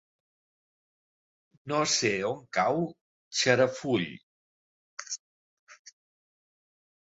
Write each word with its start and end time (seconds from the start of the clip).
No 1.71 1.81
sé 1.91 2.11
on 2.31 2.39
cau 2.59 2.81
Xarafull. 3.41 4.09